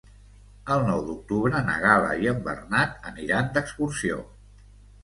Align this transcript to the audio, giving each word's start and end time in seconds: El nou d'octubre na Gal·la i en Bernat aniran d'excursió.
El 0.75 0.85
nou 0.87 1.03
d'octubre 1.09 1.61
na 1.69 1.75
Gal·la 1.85 2.17
i 2.25 2.33
en 2.35 2.43
Bernat 2.49 2.99
aniran 3.13 3.57
d'excursió. 3.59 4.23